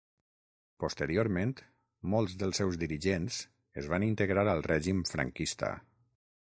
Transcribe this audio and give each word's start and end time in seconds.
Posteriorment 0.83 1.51
molts 2.15 2.39
dels 2.45 2.63
seus 2.63 2.81
dirigents 2.85 3.39
es 3.83 3.93
van 3.95 4.09
integrar 4.09 4.49
al 4.55 4.67
règim 4.73 5.09
franquista. 5.15 5.75